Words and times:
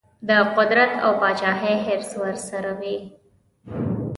د 0.29 0.29
قدرت 0.57 0.91
او 1.03 1.11
پاچهي 1.21 1.75
حرص 1.85 2.11
ورسره 2.23 2.71
وي. 2.79 2.97